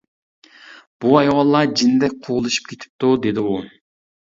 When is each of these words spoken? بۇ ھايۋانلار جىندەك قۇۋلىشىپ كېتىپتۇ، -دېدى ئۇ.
بۇ 1.05 1.11
ھايۋانلار 1.17 1.69
جىندەك 1.83 2.17
قۇۋلىشىپ 2.25 2.73
كېتىپتۇ، 2.73 3.15
-دېدى 3.29 3.47
ئۇ. 3.47 3.57